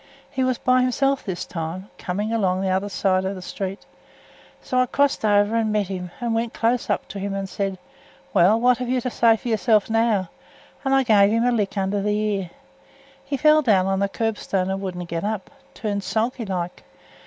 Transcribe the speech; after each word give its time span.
He 0.31 0.43
was 0.43 0.57
by 0.57 0.81
hisself 0.81 1.23
this 1.23 1.45
time, 1.45 1.91
coming 1.99 2.33
along 2.33 2.61
at 2.65 2.69
th' 2.71 2.73
other 2.73 2.89
side 2.89 3.23
of 3.23 3.37
th' 3.37 3.43
street. 3.43 3.85
So 4.59 4.79
I 4.79 4.87
crossed 4.87 5.23
over 5.23 5.55
and 5.55 5.71
met 5.71 5.89
him, 5.89 6.09
and 6.19 6.33
went 6.33 6.55
close 6.55 6.89
up 6.89 7.07
to 7.09 7.19
him 7.19 7.35
and 7.35 7.47
said, 7.47 7.77
'Well, 8.33 8.59
what 8.59 8.79
have 8.79 8.89
you 8.89 8.99
to 9.01 9.11
say 9.11 9.37
for 9.37 9.49
yoursel' 9.49 9.83
now?' 9.89 10.29
and 10.83 10.95
I 10.95 11.03
gav 11.03 11.29
him 11.29 11.43
a 11.45 11.51
lick 11.51 11.77
under 11.77 12.01
th' 12.01 12.07
ear. 12.07 12.49
He 13.23 13.37
fell 13.37 13.61
down 13.61 13.85
on 13.85 13.99
th' 13.99 14.11
kerbstone 14.11 14.71
and 14.71 14.81
wouldn't 14.81 15.07
get 15.07 15.23
up 15.23 15.51
turned 15.75 16.03
sulky 16.03 16.45
like. 16.45 16.81